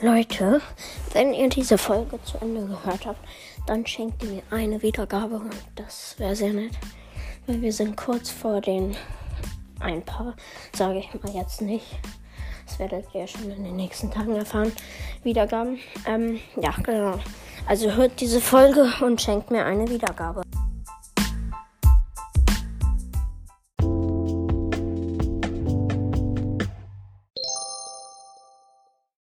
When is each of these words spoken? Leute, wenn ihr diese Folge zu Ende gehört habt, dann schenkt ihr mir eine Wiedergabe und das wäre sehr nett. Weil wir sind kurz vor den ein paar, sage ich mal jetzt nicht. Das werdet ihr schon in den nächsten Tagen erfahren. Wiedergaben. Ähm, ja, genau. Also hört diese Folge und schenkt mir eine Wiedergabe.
Leute, 0.00 0.60
wenn 1.12 1.34
ihr 1.34 1.48
diese 1.48 1.76
Folge 1.76 2.22
zu 2.22 2.38
Ende 2.38 2.64
gehört 2.66 3.04
habt, 3.04 3.18
dann 3.66 3.84
schenkt 3.84 4.22
ihr 4.22 4.30
mir 4.30 4.42
eine 4.50 4.80
Wiedergabe 4.80 5.36
und 5.36 5.56
das 5.74 6.14
wäre 6.18 6.36
sehr 6.36 6.52
nett. 6.52 6.70
Weil 7.48 7.60
wir 7.62 7.72
sind 7.72 7.96
kurz 7.96 8.30
vor 8.30 8.60
den 8.60 8.96
ein 9.80 10.04
paar, 10.04 10.36
sage 10.72 11.00
ich 11.00 11.22
mal 11.22 11.34
jetzt 11.34 11.62
nicht. 11.62 11.98
Das 12.66 12.78
werdet 12.78 13.06
ihr 13.12 13.26
schon 13.26 13.50
in 13.50 13.64
den 13.64 13.74
nächsten 13.74 14.08
Tagen 14.08 14.36
erfahren. 14.36 14.72
Wiedergaben. 15.24 15.80
Ähm, 16.06 16.38
ja, 16.62 16.70
genau. 16.80 17.18
Also 17.66 17.90
hört 17.90 18.20
diese 18.20 18.40
Folge 18.40 18.92
und 19.00 19.20
schenkt 19.20 19.50
mir 19.50 19.64
eine 19.64 19.88
Wiedergabe. 19.88 20.42